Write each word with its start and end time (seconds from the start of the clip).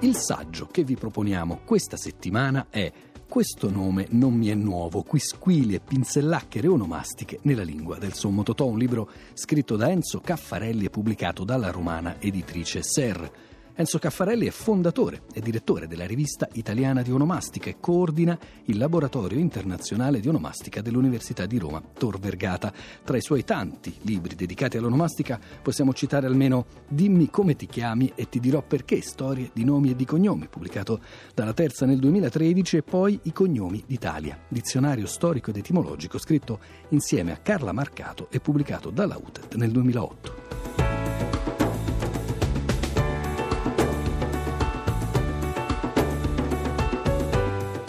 Il 0.00 0.14
saggio 0.14 0.66
che 0.66 0.84
vi 0.84 0.94
proponiamo 0.94 1.60
questa 1.64 1.96
settimana 1.96 2.66
è 2.68 2.92
questo 3.26 3.70
nome 3.70 4.06
non 4.10 4.34
mi 4.34 4.48
è 4.48 4.54
nuovo, 4.54 5.02
quisquili 5.02 5.74
e 5.74 5.80
pinzellacchere 5.80 6.68
onomastiche 6.68 7.38
nella 7.42 7.62
lingua 7.62 7.96
del 7.96 8.12
Sommo 8.12 8.42
Totò, 8.42 8.66
un 8.66 8.76
libro 8.76 9.10
scritto 9.32 9.74
da 9.74 9.90
Enzo 9.90 10.20
Caffarelli 10.20 10.84
e 10.84 10.90
pubblicato 10.90 11.44
dalla 11.44 11.70
romana 11.70 12.20
editrice 12.20 12.82
Ser. 12.82 13.30
Enzo 13.78 13.98
Caffarelli 13.98 14.46
è 14.46 14.50
fondatore 14.50 15.24
e 15.34 15.42
direttore 15.42 15.86
della 15.86 16.06
rivista 16.06 16.48
italiana 16.54 17.02
di 17.02 17.12
onomastica 17.12 17.68
e 17.68 17.76
coordina 17.78 18.38
il 18.64 18.78
laboratorio 18.78 19.38
internazionale 19.38 20.18
di 20.18 20.28
onomastica 20.28 20.80
dell'Università 20.80 21.44
di 21.44 21.58
Roma 21.58 21.82
Tor 21.92 22.18
Vergata. 22.18 22.72
Tra 23.04 23.18
i 23.18 23.20
suoi 23.20 23.44
tanti 23.44 23.94
libri 24.00 24.34
dedicati 24.34 24.78
all'onomastica 24.78 25.38
possiamo 25.60 25.92
citare 25.92 26.26
almeno 26.26 26.64
Dimmi 26.88 27.28
come 27.28 27.54
ti 27.54 27.66
chiami 27.66 28.10
e 28.14 28.30
ti 28.30 28.40
dirò 28.40 28.62
perché, 28.62 29.02
storie 29.02 29.50
di 29.52 29.64
nomi 29.64 29.90
e 29.90 29.94
di 29.94 30.06
cognomi, 30.06 30.48
pubblicato 30.48 31.00
dalla 31.34 31.52
Terza 31.52 31.84
nel 31.84 31.98
2013 31.98 32.78
e 32.78 32.82
poi 32.82 33.20
I 33.24 33.32
cognomi 33.34 33.84
d'Italia, 33.86 34.38
dizionario 34.48 35.04
storico 35.04 35.50
ed 35.50 35.58
etimologico 35.58 36.16
scritto 36.16 36.60
insieme 36.90 37.30
a 37.30 37.36
Carla 37.36 37.72
Marcato 37.72 38.28
e 38.30 38.40
pubblicato 38.40 38.88
dalla 38.88 39.20
UTED 39.22 39.52
nel 39.56 39.70
2008. 39.70 40.45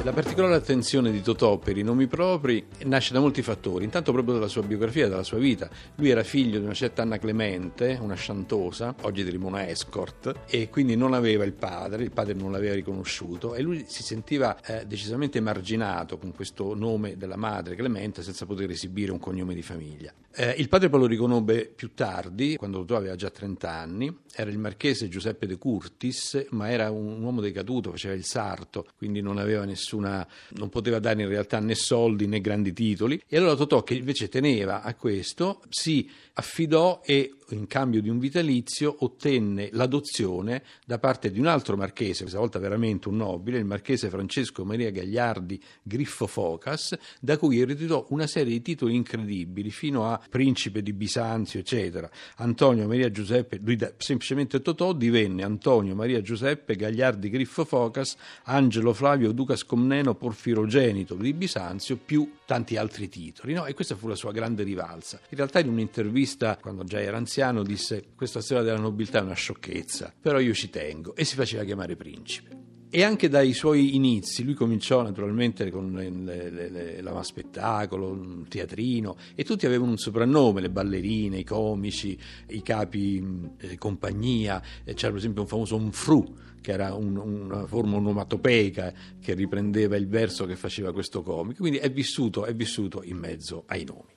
La 0.07 0.13
particolare 0.13 0.55
attenzione 0.55 1.11
di 1.11 1.21
Totò 1.21 1.57
per 1.57 1.77
i 1.77 1.81
nomi 1.81 2.07
propri 2.07 2.65
nasce 2.85 3.11
da 3.11 3.19
molti 3.19 3.41
fattori, 3.41 3.83
intanto 3.83 4.13
proprio 4.13 4.35
dalla 4.35 4.47
sua 4.47 4.61
biografia, 4.61 5.09
dalla 5.09 5.21
sua 5.21 5.37
vita. 5.37 5.69
Lui 5.95 6.09
era 6.09 6.23
figlio 6.23 6.59
di 6.59 6.63
una 6.63 6.73
certa 6.73 7.01
Anna 7.01 7.17
Clemente, 7.17 7.99
una 8.01 8.15
sciantosa, 8.15 8.95
oggi 9.01 9.25
diremo 9.25 9.47
una 9.47 9.67
escort, 9.67 10.33
e 10.47 10.69
quindi 10.69 10.95
non 10.95 11.11
aveva 11.11 11.43
il 11.43 11.51
padre, 11.51 12.03
il 12.03 12.11
padre 12.11 12.35
non 12.35 12.53
l'aveva 12.53 12.73
riconosciuto 12.73 13.53
e 13.53 13.61
lui 13.61 13.83
si 13.85 14.01
sentiva 14.01 14.57
eh, 14.61 14.85
decisamente 14.85 15.39
emarginato 15.39 16.17
con 16.17 16.33
questo 16.33 16.73
nome 16.73 17.17
della 17.17 17.35
madre 17.35 17.75
Clemente 17.75 18.23
senza 18.23 18.45
poter 18.45 18.69
esibire 18.69 19.11
un 19.11 19.19
cognome 19.19 19.55
di 19.55 19.61
famiglia. 19.61 20.13
Eh, 20.33 20.55
il 20.57 20.69
padre 20.69 20.87
poi 20.87 21.01
lo 21.01 21.07
riconobbe 21.07 21.65
più 21.65 21.93
tardi, 21.93 22.55
quando 22.55 22.79
Totò 22.79 22.95
aveva 22.95 23.15
già 23.15 23.29
30 23.29 23.69
anni, 23.69 24.19
era 24.33 24.51
il 24.51 24.59
marchese 24.59 25.09
Giuseppe 25.09 25.47
de 25.47 25.57
Curtis, 25.57 26.45
ma 26.51 26.69
era 26.69 26.91
un 26.91 27.21
uomo 27.23 27.41
decaduto, 27.41 27.89
faceva 27.89 28.13
il 28.13 28.23
sarto, 28.23 28.85
quindi 28.95 29.19
non 29.19 29.39
aveva 29.39 29.65
nessun 29.65 29.96
nessuna, 29.97 30.27
non 30.49 30.69
poteva 30.69 30.99
dare 30.99 31.21
in 31.21 31.27
realtà 31.27 31.59
né 31.59 31.75
soldi 31.75 32.27
né 32.27 32.39
grandi 32.39 32.73
titoli. 32.73 33.21
E 33.27 33.37
allora 33.37 33.55
Totò, 33.55 33.83
che 33.83 33.95
invece 33.95 34.29
teneva 34.29 34.81
a 34.81 34.93
questo, 34.95 35.61
si 35.69 36.09
affidò 36.33 37.01
e 37.03 37.33
in 37.49 37.67
cambio 37.67 38.01
di 38.01 38.09
un 38.09 38.19
vitalizio 38.19 38.95
ottenne 38.99 39.69
l'adozione 39.71 40.63
da 40.85 40.99
parte 40.99 41.31
di 41.31 41.39
un 41.39 41.47
altro 41.47 41.75
marchese, 41.77 42.21
questa 42.21 42.39
volta 42.39 42.59
veramente 42.59 43.07
un 43.07 43.17
nobile, 43.17 43.57
il 43.57 43.65
marchese 43.65 44.09
Francesco 44.09 44.65
Maria 44.65 44.91
Gagliardi 44.91 45.61
Griffo 45.81 46.27
Focas, 46.27 46.97
da 47.19 47.37
cui 47.37 47.59
ereditò 47.59 48.05
una 48.09 48.27
serie 48.27 48.53
di 48.53 48.61
titoli 48.61 48.95
incredibili, 48.95 49.71
fino 49.71 50.05
a 50.09 50.21
principe 50.29 50.81
di 50.81 50.93
Bisanzio, 50.93 51.59
eccetera. 51.59 52.09
Antonio 52.37 52.87
Maria 52.87 53.11
Giuseppe, 53.11 53.59
lui 53.61 53.75
da, 53.75 53.91
semplicemente 53.97 54.61
Totò 54.61 54.93
divenne 54.93 55.43
Antonio 55.43 55.95
Maria 55.95 56.21
Giuseppe 56.21 56.75
Gagliardi 56.75 57.29
Griffo 57.29 57.65
Focas, 57.65 58.15
Angelo 58.43 58.93
Flavio 58.93 59.31
Ducas 59.31 59.63
Comneno 59.63 60.15
Porfirogenito 60.15 61.15
di 61.15 61.33
Bisanzio, 61.33 61.97
più 61.97 62.29
tanti 62.47 62.75
altri 62.75 63.07
titoli. 63.07 63.53
No? 63.53 63.65
E 63.65 63.75
questa 63.75 63.95
fu 63.95 64.07
la 64.07 64.15
sua 64.15 64.31
grande 64.31 64.63
rivalsa. 64.63 65.19
In 65.29 65.37
realtà 65.37 65.59
in 65.59 65.67
un'intervista 65.67 66.05
intervista, 66.07 66.57
quando 66.57 66.83
già 66.83 67.01
era 67.01 67.17
anziano, 67.17 67.63
disse 67.63 68.05
questa 68.15 68.41
storia 68.41 68.63
della 68.63 68.79
nobiltà 68.79 69.19
è 69.19 69.21
una 69.21 69.33
sciocchezza, 69.33 70.13
però 70.19 70.39
io 70.39 70.53
ci 70.53 70.69
tengo 70.69 71.15
e 71.15 71.25
si 71.25 71.35
faceva 71.35 71.63
chiamare 71.63 71.95
principe. 71.95 72.65
E 72.89 73.03
anche 73.03 73.27
dai 73.27 73.51
suoi 73.51 73.95
inizi, 73.95 74.45
lui 74.45 74.53
cominciò 74.53 75.01
naturalmente 75.01 75.69
con 75.69 75.91
le, 75.91 76.09
le, 76.09 76.69
le, 76.69 77.01
la 77.01 77.21
spettacolo, 77.21 78.13
il 78.13 78.45
teatrino, 78.47 79.17
e 79.35 79.43
tutti 79.43 79.65
avevano 79.65 79.91
un 79.91 79.97
soprannome, 79.97 80.61
le 80.61 80.69
ballerine, 80.69 81.39
i 81.39 81.43
comici, 81.43 82.17
i 82.47 82.61
capi 82.61 83.51
eh, 83.57 83.77
compagnia, 83.77 84.61
c'era 84.85 85.09
per 85.09 85.17
esempio 85.17 85.41
un 85.41 85.47
famoso 85.49 85.75
Unfru, 85.75 86.33
che 86.67 86.73
era 86.73 86.93
un, 86.95 87.15
una 87.15 87.65
forma 87.65 87.95
onomatopeica 87.95 88.93
che 89.21 89.33
riprendeva 89.33 89.95
il 89.95 90.09
verso 90.09 90.45
che 90.45 90.57
faceva 90.57 90.91
questo 90.91 91.21
comico, 91.21 91.61
quindi 91.61 91.77
è 91.77 91.89
vissuto, 91.89 92.43
è 92.43 92.53
vissuto 92.53 93.03
in 93.03 93.15
mezzo 93.15 93.63
ai 93.67 93.85
nomi. 93.85 94.15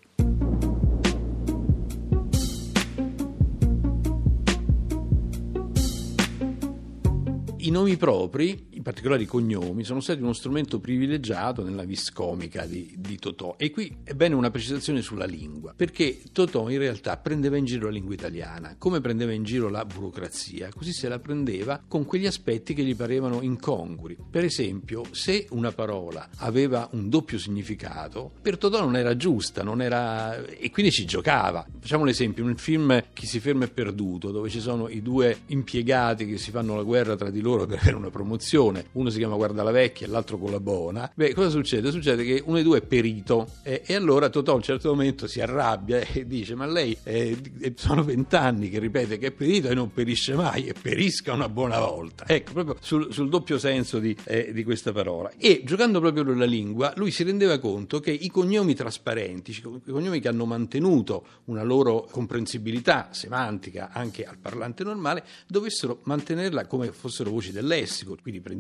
I 7.58 7.70
nomi 7.70 7.96
propri, 7.96 8.66
particolare 8.90 9.22
i 9.22 9.26
cognomi, 9.26 9.84
sono 9.84 10.00
stati 10.00 10.20
uno 10.20 10.32
strumento 10.32 10.80
privilegiato 10.80 11.62
nella 11.62 11.84
vis 11.84 12.10
comica 12.10 12.66
di, 12.66 12.92
di, 12.98 13.18
Totò. 13.18 13.54
E 13.56 13.70
qui 13.70 13.98
è 14.02 14.14
bene 14.14 14.34
una 14.34 14.50
precisazione 14.50 15.00
sulla 15.00 15.26
lingua, 15.26 15.72
perché 15.76 16.20
Totò 16.32 16.68
in 16.68 16.78
realtà 16.78 17.16
prendeva 17.16 17.56
in 17.56 17.64
giro 17.66 17.86
la 17.86 17.92
lingua 17.92 18.14
italiana, 18.14 18.74
come 18.78 19.00
prendeva 19.00 19.32
in 19.32 19.44
giro 19.44 19.68
la 19.68 19.84
burocrazia, 19.84 20.70
così 20.74 20.92
se 20.92 21.08
la 21.08 21.20
prendeva 21.20 21.80
con 21.86 22.04
quegli 22.04 22.26
aspetti 22.26 22.74
che 22.74 22.82
gli 22.82 22.96
parevano 22.96 23.42
incongrui. 23.42 24.16
Per 24.28 24.42
esempio, 24.42 25.04
se 25.12 25.46
una 25.50 25.70
parola 25.70 26.28
aveva 26.38 26.88
un 26.92 27.08
doppio 27.08 27.38
significato, 27.38 28.32
per 28.42 28.58
Totò 28.58 28.80
non 28.80 28.96
era 28.96 29.16
giusta, 29.16 29.62
non 29.62 29.82
era... 29.82 30.44
e 30.44 30.70
quindi 30.70 30.90
ci 30.90 31.04
giocava. 31.04 31.64
Facciamo 31.78 32.04
l'esempio, 32.04 32.44
un 32.44 32.56
film 32.56 33.04
Chi 33.12 33.26
si 33.26 33.38
ferma 33.38 33.66
è 33.66 33.70
perduto, 33.70 34.32
dove 34.32 34.48
ci 34.48 34.60
sono 34.60 34.88
i 34.88 35.00
due 35.00 35.42
impiegati 35.46 36.26
che 36.26 36.38
si 36.38 36.50
fanno 36.50 36.74
la 36.74 36.82
guerra 36.82 37.14
tra 37.14 37.30
di 37.30 37.40
loro 37.40 37.66
per 37.66 37.78
avere 37.78 37.96
una 37.96 38.10
promozione, 38.10 38.79
uno 38.92 39.10
si 39.10 39.18
chiama 39.18 39.36
Guarda 39.36 39.62
la 39.62 39.70
Vecchia 39.70 40.08
l'altro 40.08 40.38
con 40.38 40.50
la 40.50 40.60
Bona. 40.60 41.10
Beh, 41.14 41.34
cosa 41.34 41.50
succede? 41.50 41.91
Succede 41.91 42.24
che 42.24 42.42
uno 42.44 42.56
dei 42.56 42.64
due 42.64 42.78
è 42.78 42.82
perito 42.82 43.48
e, 43.62 43.82
e 43.84 43.94
allora 43.94 44.28
Totò 44.30 44.52
a 44.52 44.56
un 44.56 44.62
certo 44.62 44.91
momento 44.91 45.26
si 45.26 45.41
arrabbia 45.41 46.00
e 46.12 46.26
dice 46.26 46.54
ma 46.54 46.66
lei 46.66 46.96
eh, 47.02 47.36
sono 47.74 48.02
vent'anni 48.02 48.68
che 48.68 48.78
ripete 48.78 49.18
che 49.18 49.28
è 49.28 49.30
perito 49.32 49.68
e 49.68 49.74
non 49.74 49.92
perisce 49.92 50.34
mai 50.34 50.66
e 50.66 50.74
perisca 50.80 51.32
una 51.32 51.48
buona 51.48 51.78
volta. 51.80 52.24
Ecco, 52.26 52.52
proprio 52.52 52.76
sul, 52.80 53.12
sul 53.12 53.28
doppio 53.28 53.58
senso 53.58 53.98
di, 53.98 54.16
eh, 54.24 54.52
di 54.52 54.64
questa 54.64 54.92
parola. 54.92 55.30
E 55.36 55.62
giocando 55.64 56.00
proprio 56.00 56.24
con 56.24 56.38
la 56.38 56.44
lingua, 56.44 56.92
lui 56.97 57.10
si 57.10 57.22
rendeva 57.22 57.58
conto 57.58 58.00
che 58.00 58.10
i 58.10 58.28
cognomi 58.28 58.74
trasparenti, 58.74 59.50
i 59.50 59.91
cognomi 59.91 60.20
che 60.20 60.28
hanno 60.28 60.47
mantenuto 60.47 61.24
una 61.47 61.62
loro 61.62 62.06
comprensibilità 62.10 63.08
semantica 63.10 63.91
anche 63.92 64.24
al 64.24 64.38
parlante 64.38 64.84
normale, 64.84 65.24
dovessero 65.47 66.00
mantenerla 66.04 66.66
come 66.66 66.92
fossero 66.92 67.30
voci 67.30 67.52
del 67.52 67.66
lessico. 67.66 68.16
Quindi 68.20 68.41
prendiamo 68.41 68.59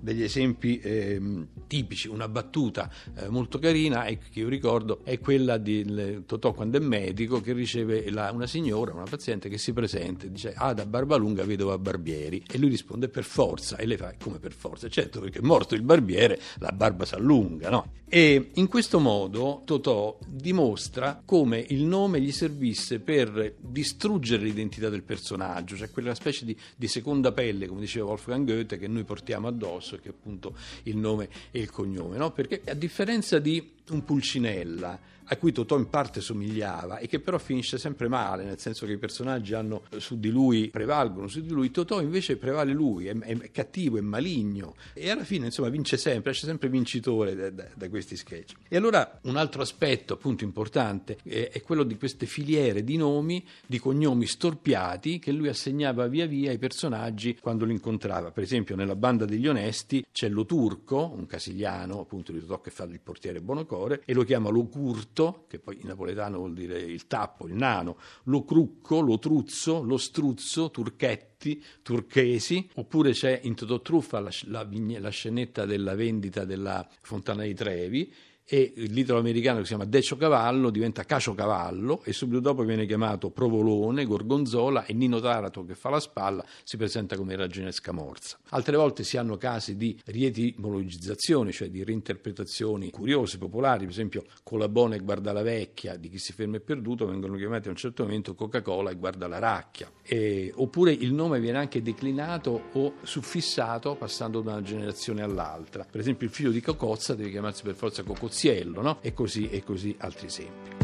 degli 0.00 0.22
esempi 0.22 0.78
eh, 0.78 1.20
tipici, 1.66 2.08
una 2.08 2.28
battuta 2.28 2.90
eh, 3.16 3.28
molto 3.28 3.58
carina 3.58 4.04
e 4.04 4.18
che 4.18 4.40
io 4.40 4.48
ricordo 4.48 5.00
è 5.04 5.18
quella 5.18 5.56
di 5.56 6.22
Totò 6.26 6.52
quando 6.52 6.76
è 6.76 6.80
medico 6.80 7.40
che 7.40 7.52
riceve 7.52 8.10
la, 8.10 8.30
una 8.32 8.46
signora, 8.46 8.92
una 8.92 9.04
paziente 9.04 9.48
che 9.48 9.58
si 9.58 9.72
presenta 9.72 10.26
e 10.26 10.30
dice 10.30 10.52
ah 10.54 10.72
da 10.72 10.86
Barbalunga 10.86 11.44
vedova 11.44 11.78
Barbieri 11.78 12.42
e 12.50 12.58
lui 12.58 12.68
risponde 12.68 13.08
per 13.08 13.24
forza 13.24 13.76
e 13.76 13.86
lei 13.86 13.96
fa 13.96 14.14
come 14.22 14.38
per 14.38 14.52
forza? 14.52 14.88
Certo 14.88 15.20
perché 15.20 15.38
è 15.38 15.42
morto 15.42 15.74
il 15.74 15.82
barbiere 15.82 16.38
la 16.58 16.70
barba 16.70 17.04
si 17.04 17.14
allunga, 17.14 17.70
no? 17.70 17.92
E 18.10 18.50
in 18.54 18.68
questo 18.68 19.00
modo 19.00 19.62
Totò 19.64 20.18
dimostra 20.26 21.20
come 21.24 21.64
il 21.68 21.84
nome 21.84 22.20
gli 22.20 22.32
servisse 22.32 23.00
per 23.00 23.54
distruggere 23.58 24.44
l'identità 24.44 24.88
del 24.88 25.02
personaggio, 25.02 25.76
cioè 25.76 25.90
quella 25.90 26.14
specie 26.14 26.44
di, 26.44 26.56
di 26.74 26.88
seconda 26.88 27.32
pelle, 27.32 27.66
come 27.66 27.80
diceva 27.80 28.06
Wolfgang 28.06 28.46
Goethe, 28.46 28.78
che 28.78 28.88
noi 28.88 29.04
portiamo 29.04 29.37
addosso, 29.46 29.96
che 29.98 30.08
è 30.08 30.10
appunto 30.10 30.54
il 30.84 30.96
nome 30.96 31.28
e 31.52 31.60
il 31.60 31.70
cognome. 31.70 32.16
No? 32.16 32.32
Perché 32.32 32.62
a 32.66 32.74
differenza 32.74 33.38
di 33.38 33.76
un 33.92 34.04
Pulcinella, 34.04 34.98
a 35.28 35.36
cui 35.36 35.52
Totò 35.52 35.76
in 35.76 35.88
parte 35.88 36.20
somigliava 36.20 36.98
e 36.98 37.06
che 37.06 37.20
però 37.20 37.38
finisce 37.38 37.78
sempre 37.78 38.08
male, 38.08 38.44
nel 38.44 38.58
senso 38.58 38.86
che 38.86 38.92
i 38.92 38.98
personaggi 38.98 39.54
hanno, 39.54 39.82
su 39.96 40.18
di 40.18 40.30
lui 40.30 40.68
prevalgono 40.68 41.28
su 41.28 41.40
di 41.40 41.50
lui, 41.50 41.70
Totò 41.70 42.00
invece 42.00 42.36
prevale 42.36 42.72
lui, 42.72 43.06
è, 43.06 43.16
è 43.16 43.50
cattivo, 43.50 43.98
è 43.98 44.00
maligno 44.00 44.74
e 44.94 45.10
alla 45.10 45.24
fine 45.24 45.46
insomma 45.46 45.68
vince 45.68 45.96
sempre, 45.96 46.30
esce 46.30 46.46
sempre 46.46 46.68
vincitore 46.68 47.34
da, 47.34 47.50
da, 47.50 47.66
da, 47.74 47.88
questi 47.88 48.16
sketch. 48.16 48.54
E 48.68 48.76
allora 48.76 49.18
un 49.24 49.36
altro 49.36 49.62
aspetto 49.62 50.14
appunto 50.14 50.44
importante 50.44 51.18
è, 51.22 51.50
è 51.52 51.62
quello 51.62 51.82
di 51.82 51.96
queste 51.96 52.26
filiere 52.26 52.82
di 52.82 52.96
nomi, 52.96 53.44
di 53.66 53.78
cognomi 53.78 54.26
storpiati 54.26 55.18
che 55.18 55.32
lui 55.32 55.48
assegnava 55.48 56.06
via 56.06 56.26
via 56.26 56.50
ai 56.50 56.58
personaggi 56.58 57.36
quando 57.38 57.64
li 57.64 57.72
incontrava. 57.72 58.30
Per 58.30 58.42
esempio 58.42 58.76
nella 58.76 58.96
banda 58.96 59.24
degli 59.24 59.46
onesti 59.46 60.04
c'è 60.10 60.28
lo 60.28 60.46
turco, 60.46 61.12
un 61.14 61.26
casigliano 61.26 62.00
appunto 62.00 62.32
di 62.32 62.40
Totò 62.40 62.60
che 62.60 62.70
fa 62.70 62.84
il 62.84 63.00
portiere 63.00 63.40
Bonocore 63.78 64.02
e 64.04 64.12
lo 64.12 64.24
chiama 64.24 64.50
lo 64.50 64.66
curto 64.66 65.44
che 65.48 65.58
poi 65.58 65.78
in 65.80 65.86
napoletano 65.86 66.38
vuol 66.38 66.54
dire 66.54 66.80
il 66.80 67.06
tappo, 67.06 67.46
il 67.46 67.54
nano, 67.54 67.98
lo 68.24 68.44
crucco, 68.44 69.00
lo 69.00 69.18
truzzo, 69.18 69.82
lo 69.82 69.96
struzzo, 69.96 70.70
turchetti, 70.70 71.62
turchesi, 71.82 72.68
oppure 72.74 73.12
c'è 73.12 73.40
in 73.44 73.54
Totò 73.54 73.80
Truffa 73.80 74.18
la, 74.20 74.30
la, 74.46 74.68
la 74.98 75.10
scenetta 75.10 75.64
della 75.64 75.94
vendita 75.94 76.44
della 76.44 76.86
Fontana 77.00 77.44
di 77.44 77.54
Trevi, 77.54 78.12
e 78.50 78.72
l'italo-americano 78.76 79.58
che 79.58 79.64
si 79.64 79.68
chiama 79.68 79.84
Decio 79.84 80.16
Cavallo 80.16 80.70
diventa 80.70 81.04
Cacio 81.04 81.34
Cavallo 81.34 82.02
e 82.04 82.14
subito 82.14 82.40
dopo 82.40 82.62
viene 82.62 82.86
chiamato 82.86 83.28
Provolone, 83.28 84.06
Gorgonzola 84.06 84.86
e 84.86 84.94
Nino 84.94 85.20
Tarato 85.20 85.66
che 85.66 85.74
fa 85.74 85.90
la 85.90 86.00
spalla 86.00 86.42
si 86.64 86.78
presenta 86.78 87.14
come 87.14 87.36
Ragine 87.36 87.72
Scamorza. 87.72 88.38
Altre 88.50 88.76
volte 88.76 89.04
si 89.04 89.18
hanno 89.18 89.36
casi 89.36 89.76
di 89.76 90.00
rietimologizzazione, 90.06 91.52
cioè 91.52 91.68
di 91.68 91.84
reinterpretazioni 91.84 92.90
curiose, 92.90 93.36
popolari, 93.36 93.80
per 93.80 93.90
esempio 93.90 94.24
Colabone 94.42 94.96
e 94.96 95.00
Guarda 95.00 95.32
la 95.32 95.42
Vecchia, 95.42 95.96
di 95.96 96.08
chi 96.08 96.18
si 96.18 96.32
ferma 96.32 96.56
è 96.56 96.60
perduto, 96.60 97.06
vengono 97.06 97.36
chiamati 97.36 97.68
a 97.68 97.70
un 97.70 97.76
certo 97.76 98.04
momento 98.04 98.34
Coca-Cola 98.34 98.90
e 98.90 98.94
Guarda 98.96 99.28
la 99.28 99.38
Racchia. 99.38 99.90
E, 100.02 100.52
oppure 100.56 100.92
il 100.92 101.12
nome 101.12 101.38
viene 101.38 101.58
anche 101.58 101.82
declinato 101.82 102.70
o 102.72 102.94
suffissato 103.02 103.94
passando 103.94 104.40
da 104.40 104.52
una 104.52 104.62
generazione 104.62 105.22
all'altra. 105.22 105.84
Per 105.84 106.00
esempio 106.00 106.26
il 106.26 106.32
figlio 106.32 106.50
di 106.50 106.62
Cocozza 106.62 107.14
deve 107.14 107.30
chiamarsi 107.30 107.62
per 107.62 107.74
forza 107.74 108.02
Cocoziello, 108.38 108.82
no? 108.82 108.98
E 109.00 109.12
così 109.12 109.50
e 109.50 109.64
così 109.64 109.96
altri 109.98 110.26
esempi. 110.28 110.76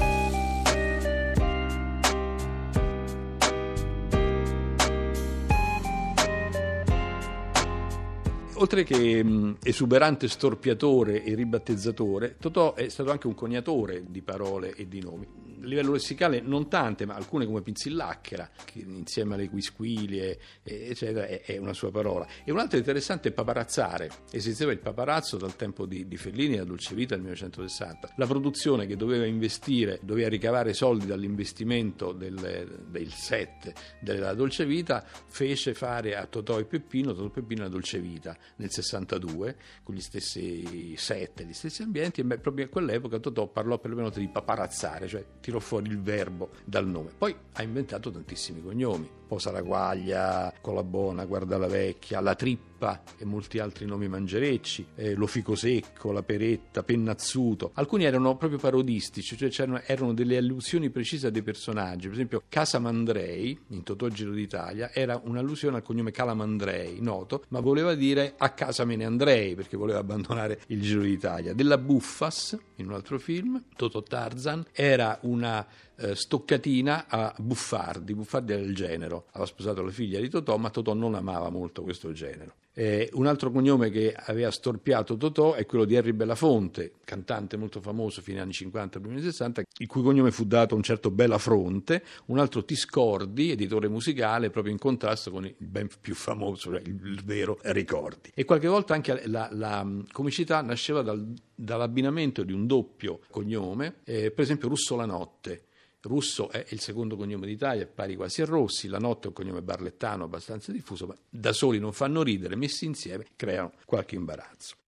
Oltre 8.55 8.83
che 8.83 9.23
mh, 9.23 9.59
esuberante 9.63 10.27
storpiatore 10.27 11.23
e 11.23 11.37
ribattezzatore, 11.37 12.39
Totò 12.41 12.75
è 12.75 12.89
stato 12.89 13.13
anche 13.13 13.29
un 13.29 13.35
coniatore 13.35 14.03
di 14.09 14.23
parole 14.23 14.75
e 14.75 14.89
di 14.89 15.01
nomi 15.01 15.54
a 15.65 15.69
livello 15.69 15.93
lessicale 15.93 16.41
non 16.41 16.69
tante, 16.69 17.07
ma 17.07 17.15
alcune 17.15 17.47
come 17.47 17.63
Pinzillacchera, 17.63 18.49
che 18.65 18.81
insieme 18.81 19.35
alle 19.35 19.49
quisquilie, 19.49 20.39
eccetera, 20.63 21.27
è, 21.27 21.43
è, 21.43 21.57
una 21.57 21.73
sua 21.73 21.91
parola. 21.91 22.27
E 22.45 22.53
un'altra 22.53 22.79
interessante 22.79 23.31
è 23.31 23.33
paparazzare. 23.33 24.11
Esisteva 24.31 24.73
il 24.73 24.79
paparazzo 24.79 25.37
dal 25.37 25.57
tempo 25.57 25.87
di, 25.87 26.07
di 26.07 26.17
Fellini 26.17 26.57
la 26.57 26.65
Dolce 26.65 26.95
Vita 26.95 27.15
nel 27.15 27.25
1960. 27.25 28.15
La 28.17 28.27
produzione 28.27 28.87
che 28.87 28.97
doveva 28.97 29.25
investire, 29.25 29.99
doveva 30.03 30.29
ricavare 30.29 30.75
soldi 30.75 31.07
dall'investimento 31.07 32.13
del, 32.13 32.85
del 32.89 33.11
set 33.11 33.73
della 34.01 34.35
Dolce 34.35 34.67
Vita, 34.67 35.05
fece 35.27 35.75
fare 35.75 36.17
a 36.17 36.27
Totò 36.27 36.59
e 36.59 36.65
Peppino, 36.65 37.13
Totò 37.13 37.27
e 37.27 37.31
Peppino 37.31 37.63
la 37.63 37.69
Dolce 37.69 37.99
Vita 37.99 38.37
nel 38.57 38.71
62, 38.71 39.57
con 39.83 39.95
gli 39.95 40.01
stessi 40.01 40.95
set, 40.97 41.43
gli 41.43 41.53
stessi 41.53 41.83
ambienti, 41.83 42.21
e 42.21 42.25
beh, 42.25 42.39
proprio 42.39 42.67
a 42.67 42.69
quell'epoca 42.69 43.19
Totò 43.19 43.47
parlò 43.49 43.79
perlomeno 43.79 44.11
di 44.11 44.29
paparazzare, 44.29 45.09
cioè 45.09 45.25
tirò 45.55 45.61
fuori 45.61 45.89
il 45.89 46.01
verbo 46.01 46.51
dal 46.65 46.87
nome. 46.87 47.11
Poi 47.17 47.35
ha 47.53 47.63
inventato 47.63 48.11
tantissimi 48.11 48.63
cognomi, 48.63 49.09
Posa 49.27 49.53
la 49.53 49.63
Guaglia, 49.63 50.53
Colabona, 50.61 51.25
Guarda 51.25 51.57
la 51.59 51.69
Vecchia, 51.69 52.21
La 52.21 52.35
Trippa 52.35 52.74
e 53.17 53.25
molti 53.25 53.59
altri 53.59 53.87
nomi 53.87 54.09
mangerecci, 54.09 54.87
eh, 54.97 55.15
Lo 55.15 55.27
Fico 55.27 55.55
Secco, 55.55 56.13
La 56.13 56.23
Peretta, 56.23 56.83
Pennazzuto. 56.83 57.71
Alcuni 57.75 58.05
erano 58.05 58.37
proprio 58.37 58.59
parodistici, 58.59 59.37
cioè 59.37 59.83
erano 59.87 60.13
delle 60.13 60.37
allusioni 60.37 60.91
precise 60.91 61.29
a 61.29 61.31
dei 61.31 61.43
personaggi. 61.43 62.07
Per 62.07 62.15
esempio 62.15 62.43
Casamandrei, 62.49 63.59
in 63.69 63.83
Totò 63.83 64.09
Giro 64.09 64.33
d'Italia, 64.33 64.93
era 64.93 65.21
un'allusione 65.23 65.77
al 65.77 65.83
cognome 65.83 66.11
Calamandrei, 66.11 67.01
noto, 67.01 67.45
ma 67.49 67.61
voleva 67.61 67.95
dire 67.95 68.35
a 68.37 68.51
casa 68.51 68.85
me 68.85 68.97
ne 68.97 69.05
andrei, 69.05 69.55
perché 69.55 69.77
voleva 69.77 70.01
abbandonare 70.01 70.61
il 70.69 70.83
Giro 70.83 71.03
d'Italia. 71.03 71.55
Della 71.55 71.79
Buffas, 71.79 72.59
in 72.77 72.89
un 72.89 72.95
altro 72.95 73.19
film, 73.19 73.63
Totò 73.77 74.03
Tarzan, 74.03 74.65
era 74.73 75.19
una 75.23 75.67
eh, 75.97 76.15
stoccatina 76.15 77.07
a 77.09 77.35
Buffardi. 77.39 78.15
Buffardi 78.15 78.53
era 78.53 78.63
il 78.63 78.75
genero, 78.75 79.27
aveva 79.31 79.47
sposato 79.47 79.83
la 79.83 79.91
figlia 79.91 80.21
di 80.21 80.29
Totò, 80.29 80.57
ma 80.57 80.71
Totò 80.71 80.95
non 80.95 81.15
amava 81.15 81.51
molto 81.51 81.83
questo 81.83 82.13
genero. 82.13 82.55
Eh, 82.77 83.09
un 83.13 83.27
altro 83.27 83.53
cognome 83.53 83.89
che 83.89 84.13
aveva 84.13 84.51
storpiato 84.51 85.17
Totò 85.17 85.55
è 85.55 85.65
quello 85.65 85.85
di 85.85 85.95
Henry 85.95 86.13
Belafonte, 86.13 86.95
cantante 87.05 87.57
molto 87.57 87.81
famoso 87.81 88.21
fine 88.21 88.41
anni 88.41 88.53
50 88.53 89.01
e 89.01 89.21
60, 89.21 89.63
il 89.79 89.87
cui 89.87 90.03
cognome 90.03 90.33
fu 90.33 90.45
dato 90.45 90.75
a 90.75 90.77
un 90.77 90.83
certo 90.83 91.13
Belafronte, 91.13 92.03
un 92.27 92.41
altro 92.41 92.65
Tiscordi, 92.65 93.53
editore 93.53 93.89
musicale, 93.89 94.51
proprio 94.51 94.73
in 94.73 94.81
contrasto 94.81 95.31
con 95.31 95.47
il 95.47 95.55
ben 95.59 95.89
più 96.01 96.17
famoso, 96.17 96.71
cioè 96.71 96.81
il, 96.85 97.01
il 97.05 97.23
vero 97.25 97.59
Ricordi. 97.63 98.33
E 98.35 98.45
qualche 98.45 98.67
volta 98.67 98.95
anche 98.95 99.23
la, 99.27 99.49
la 99.53 99.87
comicità 100.11 100.61
nasceva 100.61 101.03
dal, 101.03 101.33
dall'abbinamento 101.55 102.43
di 102.43 102.53
un 102.53 102.67
doppio 102.67 103.21
cognome, 103.31 103.97
eh, 104.03 104.33
per 104.33 104.43
esempio 104.43 104.69
Russo 104.69 104.97
la 104.97 105.07
Notte 105.07 105.67
Russo 106.05 106.51
è 106.51 106.65
il 106.71 106.81
secondo 106.81 107.17
cognome 107.17 107.47
d'Italia, 107.47 107.87
pari 107.87 108.17
quasi 108.17 108.43
a 108.43 108.45
Rossi, 108.45 108.89
la 108.89 108.99
notte 108.99 109.25
è 109.25 109.27
un 109.29 109.33
cognome 109.35 109.63
barlettano 109.63 110.25
abbastanza 110.25 110.71
diffuso, 110.71 111.07
ma 111.07 111.17
da 111.29 111.53
soli 111.53 111.79
non 111.79 111.93
fanno 111.93 112.23
ridere, 112.23 112.57
messi 112.57 112.85
insieme 112.85 113.27
creano 113.37 113.73
qualche 113.85 114.15
imbarazzo. 114.15 114.77